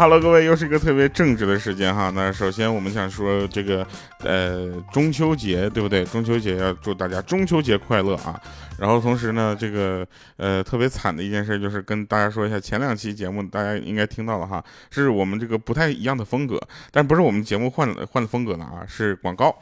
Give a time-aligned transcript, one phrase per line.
[0.00, 2.10] Hello，各位，又是一个特别正直的时间哈。
[2.14, 3.86] 那首先我们想说这个，
[4.20, 6.02] 呃，中秋节对不对？
[6.06, 8.40] 中秋节要祝大家中秋节快乐啊。
[8.78, 10.06] 然后同时呢，这个
[10.38, 16.58] 呃特别惨的一件事就是跟大家说一下，前两期节目大家应该听到了哈，是我们这个不太一样的风格，
[16.90, 19.54] 但不是我们节目换换了风格了啊，是广告。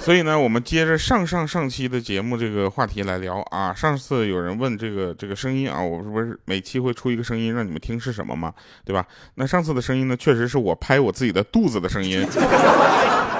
[0.00, 3.72] 所以呢，我们接着上上上期的节目这个话题来聊啊。
[3.72, 8.52] 上次有人问这个这个声音啊，我是不是每期会出一个声音让你们听是什么嘛？
[8.84, 9.06] 对吧？
[9.34, 12.26] 那上次的声音呢，确实是我拍我自己的肚子的声音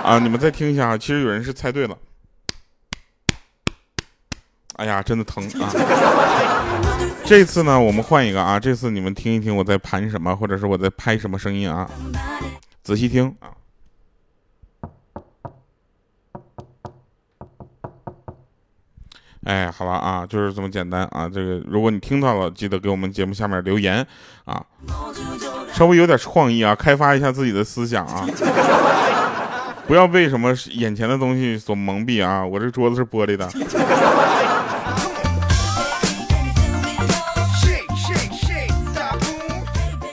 [0.05, 0.19] 啊。
[0.19, 1.97] 你们再听一下啊，其实有人是猜对了。
[4.77, 5.73] 哎呀，真的疼啊！
[7.25, 11.91] 这次呢，我们换一个啊，这次你们听一听我在盘什么，或者是我在拍什么声音啊？
[12.83, 13.49] 仔细听啊。
[19.45, 21.27] 哎，好了啊，就是这么简单啊。
[21.27, 24.07] 这个，如果你听到了，记得给我们节目下面留言
[24.45, 24.63] 啊，
[25.73, 28.27] 稍微有点创意啊，开发一下自己的思想啊，
[29.89, 32.45] 不要被什么眼前的东西所蒙蔽啊。
[32.45, 33.49] 我这桌子是玻璃的。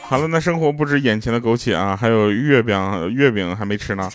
[0.10, 4.10] 好了，那生活不止眼前的苟且啊，还有月饼，月饼还没吃呢。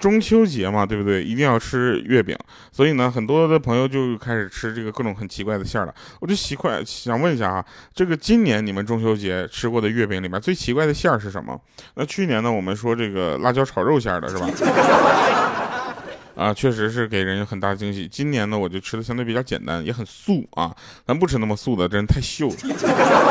[0.00, 1.22] 中秋节嘛，对不对？
[1.22, 2.36] 一定要吃月饼，
[2.70, 5.94] 所以呢，很多的朋友就开始吃这个各种很奇怪的馅儿了。
[6.20, 11.60] 我就奇怪，想问一下啊，这个今年你们中秋节吃过的月饼里面最奇怪的馅儿是什么？
[11.94, 14.48] 那去年呢，我们说这个辣椒炒肉馅儿的是吧？
[16.36, 18.06] 啊，确实是给人很大惊喜。
[18.06, 20.72] 今年呢，我就吃的相对比较简单，也很素啊，
[21.04, 22.54] 咱不吃那么素的，真太秀了。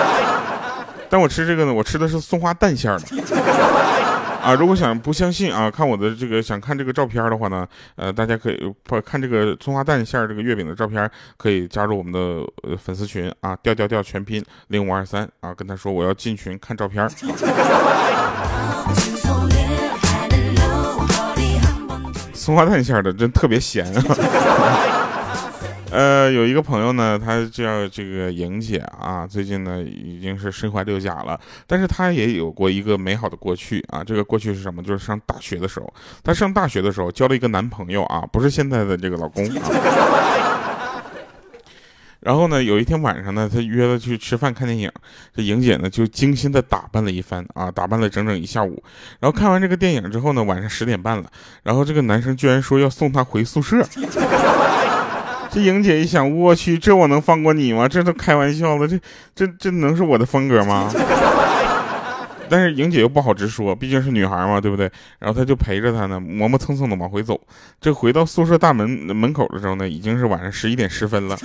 [1.09, 3.05] 但我吃这个呢，我吃的是松花蛋馅儿的。
[4.47, 7.67] 啊，如果想不相信啊，看我的这个想看这个照片的话呢，
[7.97, 12.19] 呃，大家可以不看这个葱花蛋馅这个月饼的照片，可以加入我们的
[12.63, 17.05] 呃粉丝群啊，调调调全拼零五二三啊，跟他说我要进群看照片。
[22.33, 24.01] 松花蛋馅的真特别咸啊。
[25.89, 34.03] 呃，有一个朋友呢，他叫这个莹姐啊，最近呢已经是身怀六甲了，但是她也有过一个美好的过去啊。
[34.03, 34.83] 这个过去是什么？
[34.83, 35.91] 就是上大学的时候，
[36.23, 39.61] 她上大学的时候交了一个男朋友啊，不是现在的这个老公啊。
[42.19, 44.91] 然后呢，有一天晚上呢，她约了去吃饭看电影，
[45.33, 48.83] 这莹姐呢就精心的打扮了一番啊，打扮了整整一下午。
[49.21, 51.31] 然后看完这个电影之后呢，晚上十点半了，
[51.63, 53.81] 然后这个男生居然说要送她回宿舍。
[55.49, 57.87] 这莹姐一想，我去，这我能放过你吗？
[57.87, 58.99] 这都开玩笑了，这
[59.33, 60.91] 这这能是我的风格吗？
[62.49, 64.89] 但是莹姐又不好直说，毕竟是女孩嘛，对不对？
[65.19, 67.39] 然后她就陪着他呢，磨磨蹭蹭的往回走。
[67.81, 71.37] 这回到宿舍大门门口的时候呢，已经是晚上十一点十分了。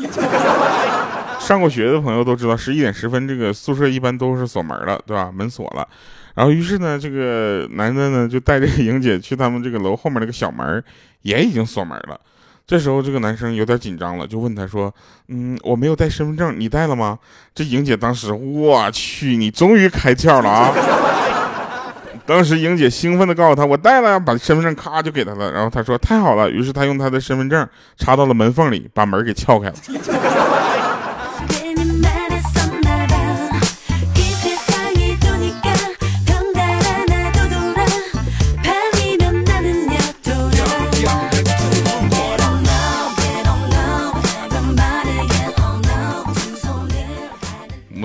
[1.40, 5.32] 上过学的朋友都知道，十一点十分这个宿舍一般都是锁门了，对吧？
[5.34, 5.86] 门锁了。
[6.34, 10.82] 然后于是呢，这个男的呢就带着莹姐去他们这个楼后面那个小门，
[11.22, 12.20] 也已经锁门了。
[12.66, 14.92] 这时候，这个男生有点紧张了，就问他说
[15.28, 17.18] ：“嗯，我没有带身份证，你带了吗？”
[17.54, 20.72] 这莹姐当时，我去，你终于开窍了啊！
[22.24, 29.74] 当时莹姐兴奋地告诉他：“我带了，把身份证咔就给他了。”然后他说：“太好了。”于是他用他的身份证插到了门缝里，把门给撬开了。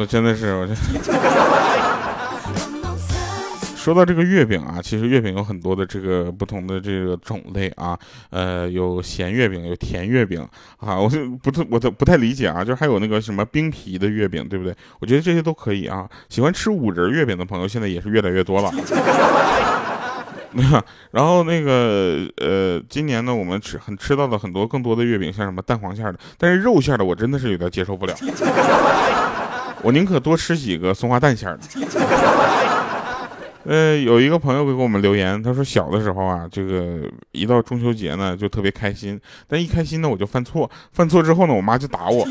[0.08, 0.74] 真的是，我这
[3.76, 7.98] 说到这个月饼啊，其实月饼有很多的这个不同的这个种类啊，
[8.30, 10.46] 呃，有咸月饼，有甜月饼
[10.80, 14.76] 啊，我就不太我都不太理解啊，就还有那个什么冰皮的月饼，对不对？
[15.00, 16.06] 我觉得这些都可以啊。
[16.28, 18.72] 喜欢吃五仁月饼的朋友，现在也是越来越多了。
[21.12, 28.14] 然后那个呃，今年呢，我们吃很吃到了很多更多的月饼，像什么蛋黄馅的，但是肉馅的我真的是有点接受不了。
[29.82, 31.60] 我宁可多吃几个松花蛋馅的。
[33.64, 37.02] 呃，有一个朋友给我们留言，他说小的时候啊，这个
[37.34, 42.26] 一到中秋节呢就特别开心，但一开心呢我就犯错，犯错之后呢我妈就打我。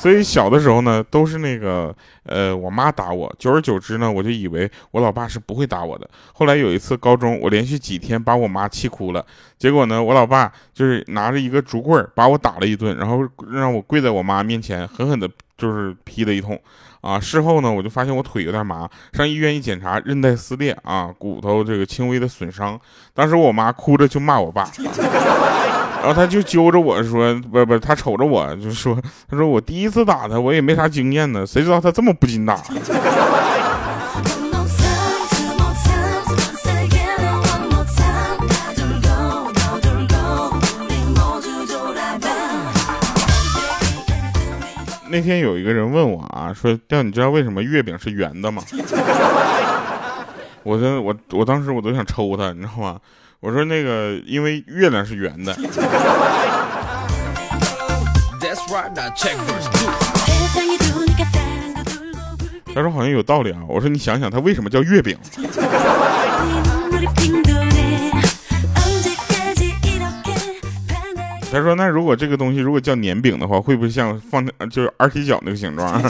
[0.00, 1.94] 所以小的时候呢都是那个
[2.24, 6.08] 呃我妈打我，久而久之呢我就以为我老爸是不会打我的。
[6.32, 9.24] 后来有一次高中，我连续几天把我妈气哭了，
[9.58, 13.20] 结果呢我老爸就是拿着一个竹棍把我打了一顿，然后
[13.52, 15.28] 让我跪在我妈面前狠狠的。
[15.60, 16.58] 就是劈了一通，
[17.02, 22.80] 啊，事后呢，我就发现我腿有点麻，上医院一检查，韧带撕裂啊，骨头这个轻微的损伤。
[23.12, 24.64] 当时我妈哭着就骂我爸。
[26.02, 28.98] 然后他就揪着我说，不不，他瞅着我就说，
[29.28, 32.58] 他说我第一次打他，我也没啥经验呢，谁知道他这么不禁打。
[45.12, 48.62] 那天有一个人问我啊，说调你知道为什么月饼是圆的吗？
[50.62, 52.96] 我说我我当时我都想抽他，你知道吗？
[53.40, 55.56] 我说那个因为月亮是圆的。
[62.72, 63.58] 他说好像有道理啊。
[63.66, 65.16] 我说你想想，它为什么叫月饼？
[71.52, 76.00] 他说：“那如果这个东西如果叫年饼的话，会不会像放就是二踢脚那个形状？”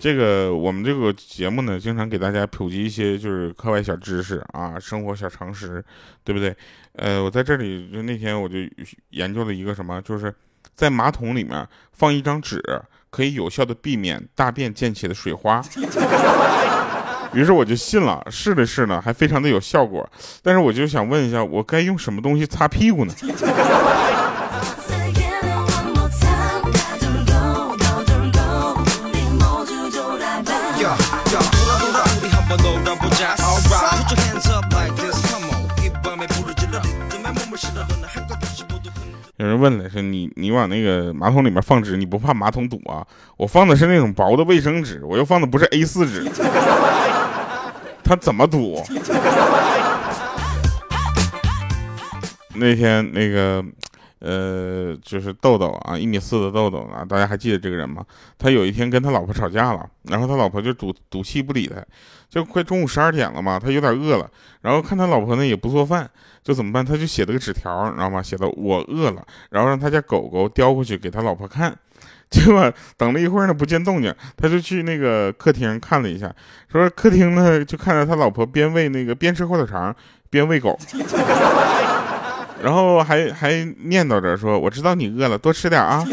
[0.00, 5.84] 这个我们这个节目呢，经常给大家普及一些就是课外小知识啊，生活小常识，
[6.22, 6.54] 对不对？
[6.92, 8.58] 呃，我在这里就那天我就
[9.10, 10.32] 研究了一个什么，就是
[10.74, 12.62] 在马桶里面放一张纸，
[13.10, 15.60] 可以有效的避免大便溅起的水花。
[17.34, 20.08] 于是我就信了，试了试呢，还非常的有效果。
[20.42, 23.12] 但是我就想问一下，我该用什么东西擦屁股呢？
[39.58, 43.06] 问了，说你你往那个马桶里面放纸，你不怕马桶堵啊？
[43.36, 46.24] 我放的是那种薄的卫生纸，我又放的不是 A 四纸。
[48.04, 48.82] 他怎么堵？
[52.54, 53.62] 那天那个，
[54.20, 58.04] 呃，就是豆豆啊，一米四的豆豆啊，大家还记得这个人吗？
[58.36, 61.76] 他有一天跟他老婆吵架了，然后他老婆就赌赌气不理他，
[62.28, 64.28] 就快中午十二点了嘛，他有点饿了，
[64.62, 66.10] 然后看他老婆呢也不做饭，
[66.42, 66.84] 就怎么办？
[66.84, 68.22] 他就写了个纸条，你知道吗？
[68.22, 71.76] 写的我饿了，然后让他家狗狗叼过去给他老婆看。
[72.30, 76.30] 结果等了一会儿呢，不见动静，他就去那个客厅看了一下，
[76.70, 79.94] 说客厅呢就看到他老婆边喂那个边吃火腿肠
[80.28, 80.78] 边喂狗，
[82.62, 86.04] 然后还还念叨着说：“我知道你饿了，多吃点啊。”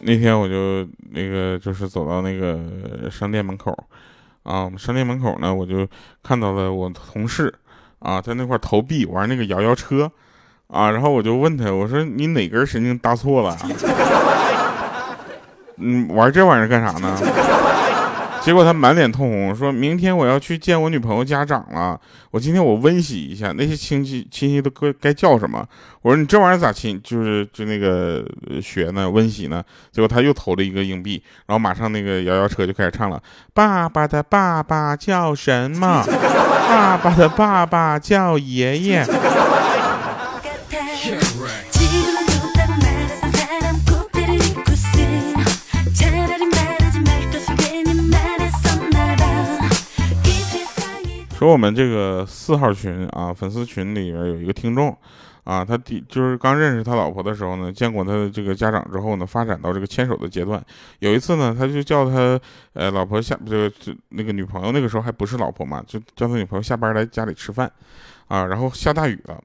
[0.00, 3.76] 那天我就那个就是走到那个商店门口，
[4.42, 5.86] 啊，商店门口呢，我就
[6.22, 7.52] 看到了我同事，
[7.98, 10.10] 啊，在那块投币玩那个摇摇车，
[10.68, 13.56] 啊，然后我就问他，我说你哪根神经搭错了？
[15.78, 17.16] 嗯，玩这玩意儿干啥呢？
[18.40, 21.98] 结果他满脸通红，说明天我要去见我女朋友家长了。
[22.30, 25.66] 我今天我温习一下那些亲戚亲戚都该该叫什么。
[26.02, 27.00] 我说你这玩意儿咋亲？
[27.02, 28.24] 就是就那个
[28.62, 29.62] 学呢，温习呢。
[29.90, 33.20] 结果他又投了一个硬币，然后马上那个摇摇车就开始唱了：
[33.52, 36.02] 爸爸的爸爸叫什么？
[36.68, 39.04] 爸爸的爸爸叫爷爷。
[51.38, 54.88] 说我们这个四号群啊，粉丝群里边有一个听众，
[55.44, 60.60] 啊，他第就是刚认识他老婆的时候呢，见过他的这个家长之后呢，发展到这个牵手的阶段。
[60.98, 62.36] 有一次呢，他就叫他
[62.72, 63.72] 呃老婆下这个
[64.08, 67.70] 那个女朋友那个时候还不是老婆嘛，就叫他女朋友下班来家里吃饭，
[68.26, 69.40] 啊，然后下大雨了，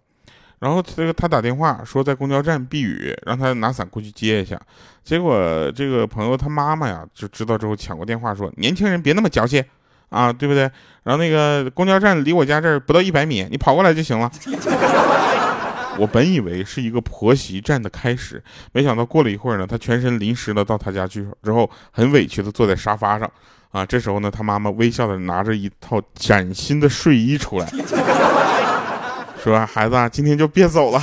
[0.57, 4.59] 然后这个他打电话说在公交站避雨，让他拿伞过去接一下。
[5.03, 9.63] 结果这个朋友他妈妈呀就知道之后抢过电话说，年轻人别那么矫情。
[10.13, 10.61] 啊，对不对？
[11.03, 14.31] 然后那个公交站离我家这儿不到一百米，你跑过来就行了。
[15.99, 18.41] 我本以为是一个婆媳战的开始，
[18.71, 23.29] 没想到过了一会儿呢，他全身淋湿了，到他家去之后，很委屈的坐在沙发上。
[23.71, 27.67] 啊，这时候呢，他妈妈微笑的拿着一套崭新的睡衣出来，
[29.43, 31.01] 说：“孩子，啊今天就别走了。”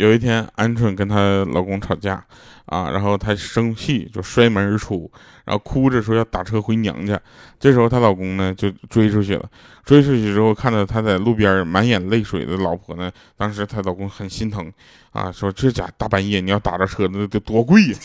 [0.00, 2.24] 有一天，鹌鹑跟她老公吵架，
[2.64, 5.10] 啊，然后她生气就摔门而出，
[5.44, 7.20] 然后哭着说要打车回娘家。
[7.58, 9.46] 这时候她老公呢就追出去了，
[9.84, 14.72] 追出去之后看到她在路边满眼泪水的老婆呢，当时她老公很心疼，
[15.12, 17.98] 啊，说这家大半夜你要打着车那得多贵呀。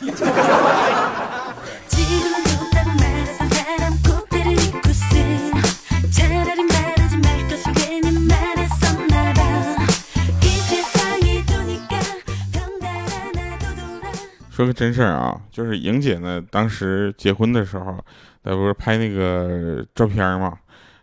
[14.66, 18.04] 说个真事儿啊，就是莹姐呢，当时结婚的时候，
[18.44, 20.58] 她不是拍那个照片嘛，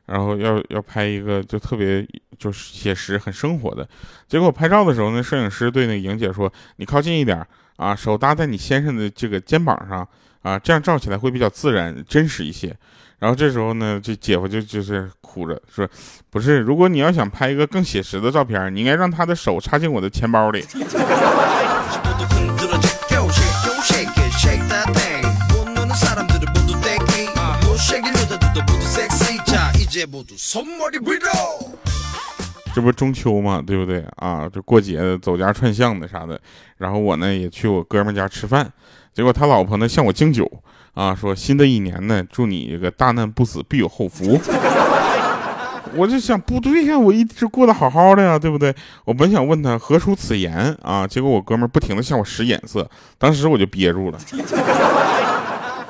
[0.07, 2.05] 然后要要拍一个就特别
[2.37, 3.89] 就是写实、很生活的。
[4.27, 10.09] 结果拍照的时候呢，摄影师对那莹姐说：“你靠近一点啊，手搭在你先生的这个肩膀上
[10.43, 12.77] 啊，这样照起来会比较自然、真实一些。”
[13.21, 15.89] 然后这时候呢，这姐夫就就是哭着说
[16.31, 20.67] ：“不是，如果你要想拍一个更写实的照片，你应该让他的手插进我的钱包里。
[32.75, 34.49] ”这不中秋嘛，对不对啊？
[34.53, 36.41] 这过节的走家串巷的啥的，
[36.79, 38.73] 然后我呢也去我哥们家吃饭，
[39.13, 40.51] 结果他老婆呢向我敬酒。
[40.95, 44.39] 啊，说新的一年呢，祝你这个大难不死，必有后福。
[45.97, 48.75] 我就想，不对呀，我一直过得好好的呀，对不对？
[49.05, 52.87] 我本想问他何出此言啊，结果我哥们不停的向我使眼色，
[53.19, 54.19] 当时我就憋住了。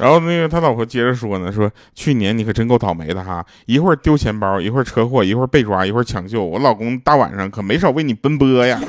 [0.03, 8.81] 然后那个他老婆接着说呢，说去年你可真够倒霉的哈，一会儿丢钱包，一会儿车祸，一会儿被抓，一会儿抢救，我老公大晚上可没少为你奔波呀。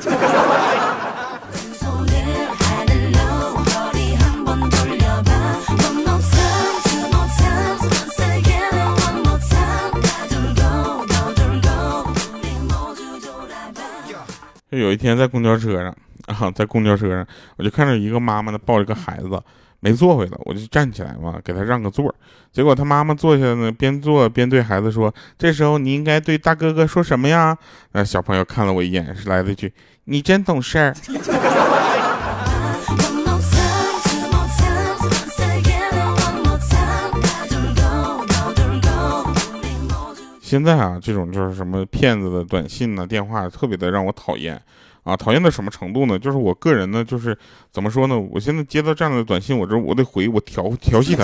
[14.72, 17.28] 就有一天在公交车上啊，在公交车上，
[17.58, 19.40] 我就看着一个妈妈呢抱着个孩子
[19.84, 22.16] 没座位了，我就站起来嘛，给他让个座。
[22.54, 27.58] 结果他妈妈坐下呢，边坐边对孩子说：“这时候你应该对大哥哥说什么呀？”
[27.92, 29.74] 那小朋友看了我一眼，是来了一句
[30.06, 30.96] ：“你真懂事儿。”
[40.40, 44.62] 现在啊，这种就是什么骗子的短信呢、电话，特别的让我讨厌，
[45.04, 46.18] 啊，讨厌到什么程度呢？
[46.18, 47.38] 就是我个人呢，就是
[47.72, 48.18] 怎么说呢？
[48.18, 51.24] 我现在接到这样的短信，我这我得回，我调调戏他，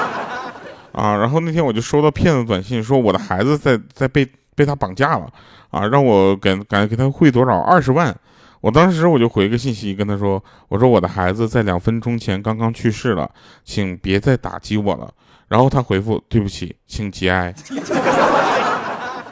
[0.92, 5.28] 啊，然后那天我就收到骗子短信，说我的孩子在在被被他绑架了，
[5.70, 8.16] 啊，让我给给给他汇多少二十万，
[8.60, 13.30] 我当时我就回个信息跟他说，我说我的孩子在两分钟前刚刚去世了，
[13.64, 15.12] 请别再打击我了。
[15.48, 17.54] 然后他回复：“对不起，请节哀。”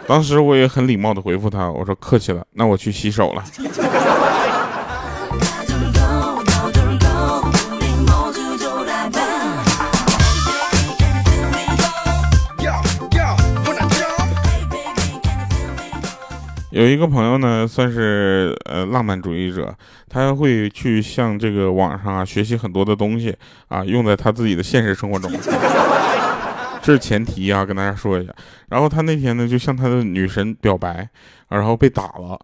[0.06, 3.42] 当时我也很礼貌的回复他：“我说客气了，那我去洗手了。”
[16.70, 19.73] 有一个朋友呢，算是呃浪漫主义者，
[20.08, 23.34] 他会去向这个网上啊学习很多的东西
[23.68, 25.30] 啊，用在他自己的现实生活中。
[26.84, 28.32] 这是前提啊，跟大家说一下。
[28.68, 31.08] 然后他那天呢，就向他的女神表白，
[31.48, 32.38] 然后被打了。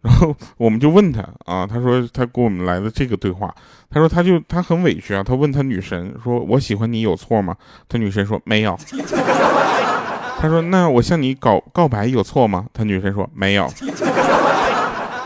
[0.00, 3.54] 然后 我们就问他啊，他说他给我们来的这个对话，
[3.90, 7.54] 他说他就他很委屈啊，他问他女神说：“我喜欢你有错吗？”
[7.86, 8.74] 他女神说：“没有。”
[10.40, 13.70] 他说：“那我向你告告白有错吗？”他女神说：“没有。”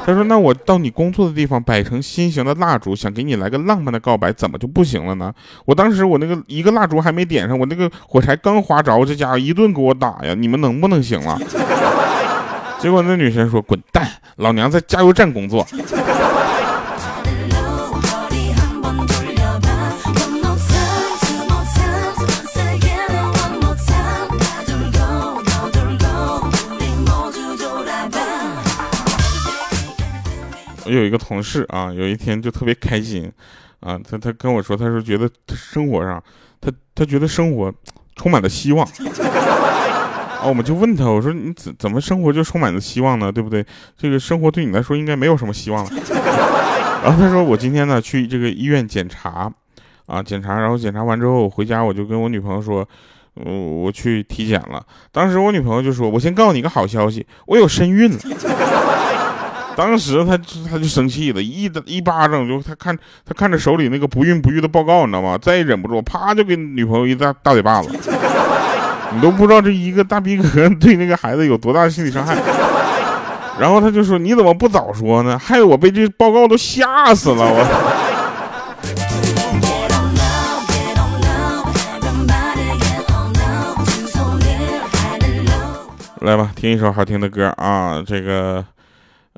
[0.06, 5.34] 他说：“那我到你工作的地方摆成心形的蜡烛，想给你来个浪漫的告白，怎么就不行了呢？”
[5.66, 10.32] 我当时我那个一个蜡烛还没点上，我那个火柴刚划着，这家伙一顿给我打呀！
[10.38, 11.36] 你们能不能行了？
[12.78, 15.66] 结果那女生说：“滚蛋，老娘在加油站工作。”
[30.96, 33.30] 有一个同事啊，有一天就特别开心，
[33.80, 36.22] 啊，他他跟我说，他说觉得生活上，
[36.60, 37.72] 他他觉得生活
[38.16, 43.30] 充满了希望，啊，我们就问他，我说你怎怎么生活就充满了希望呢？
[43.30, 43.64] 对不对？
[43.96, 45.90] 这个生活对你来说应该没有什么希望了。
[47.04, 49.52] 然后他说我今天呢去这个医院检查，
[50.06, 52.88] 啊，检查，然后检查完之后我回家我就跟我女朋友说，
[53.34, 54.84] 我我去体检了。
[55.12, 58.18] 当时我女朋友就说，我先告诉你个好消息，我有身孕了。
[59.76, 60.38] 当时他
[60.70, 65.36] 他就生气了，一一巴掌就他看他看着手里那个不孕不育的报告，你知道吗？
[65.40, 67.90] 再也忍不住，啪就给女朋友一大大嘴巴子。
[69.14, 72.36] 你都不知道这一个大逼格对那个孩子有多大的心理伤害。
[73.58, 75.38] 然后他就说：“你怎么不早说呢？
[75.38, 77.62] 害得我被这报告都吓死了。”我。
[86.22, 88.64] 来吧，听一首好听的歌啊，这个。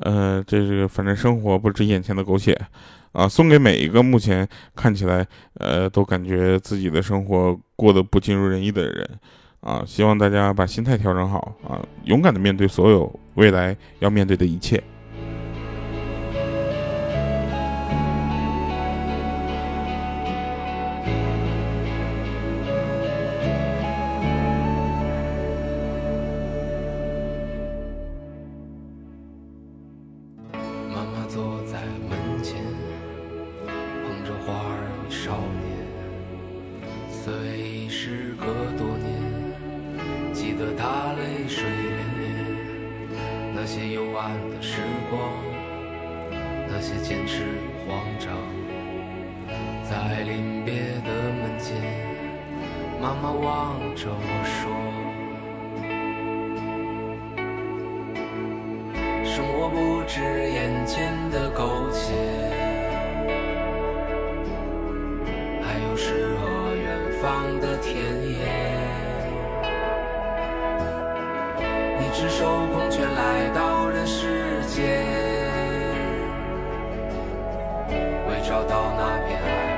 [0.01, 2.59] 呃，这是反正生活不止眼前的苟且，
[3.13, 9.09] 啊，送给每一个目前看起来呃都感觉自己的生活过得不尽如人意的人，
[9.61, 14.83] 啊，希望大家把心态调整好啊，勇敢的面对所有未来要面对的一切。
[46.81, 48.31] 那些坚持与慌张，
[49.83, 51.75] 在临别的门前，
[53.01, 54.71] 妈妈望着我说：
[59.25, 62.15] 生活不止眼前的苟且，
[65.61, 66.87] 还有诗和远
[67.21, 68.39] 方的田野。
[71.99, 75.08] 你赤手空拳来到人世间，
[78.59, 79.78] 找到那片海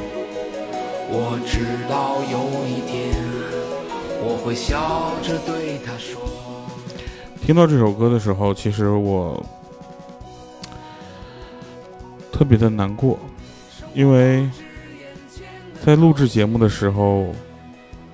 [1.13, 3.13] 我知道有一天，
[4.23, 6.21] 我会笑着对他说。
[7.45, 9.43] 听到这首歌的时候，其实我
[12.31, 13.19] 特别的难过，
[13.93, 14.49] 因为
[15.83, 17.27] 在录制节目的时候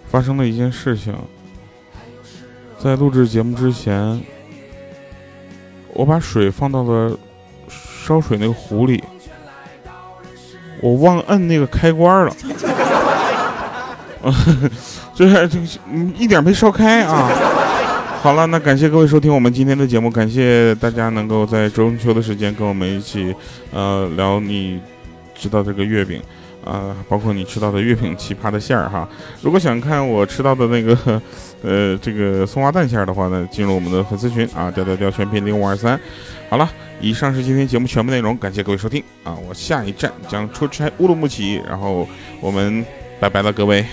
[0.07, 1.13] 发生了一件事情。
[2.79, 4.19] 在录制节目之前，
[5.93, 7.15] 我把水放到了
[7.69, 9.03] 烧水那个壶里，
[10.81, 12.35] 我忘摁那个开关了，
[15.13, 15.59] 就是这
[15.91, 17.29] 嗯一点没烧开啊。
[18.21, 23.33] 好了，那感谢各位收听我们今天的节目，感谢大家能够在中秋的时间跟我们一起，
[23.71, 24.81] 呃，聊你
[25.35, 26.19] 知道这个月饼，
[26.65, 29.07] 啊、包括你吃到的月饼奇葩的馅儿哈。
[29.41, 31.21] 如果想看我吃到的那个，
[31.61, 35.97] 呃，这个松花蛋馅儿的话呢，进入我们的粉丝群啊，调调调全拼零五二三。
[36.49, 36.67] 好了，
[36.99, 42.05] 以上是今天节目全部内容，感谢各位收听啊，我下一站将出差乌鲁木齐，然后
[42.41, 42.83] 我们
[43.19, 43.85] 拜拜了，各位。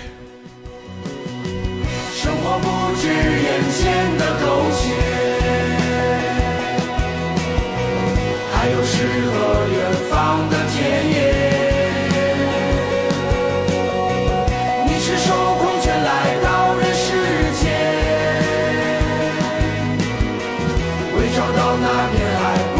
[21.14, 22.73] 会找到那片海。